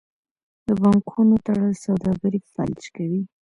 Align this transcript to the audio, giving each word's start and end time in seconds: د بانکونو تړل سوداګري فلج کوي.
د 0.67 0.69
بانکونو 0.81 1.35
تړل 1.45 1.73
سوداګري 1.85 2.39
فلج 2.53 2.81
کوي. 2.95 3.21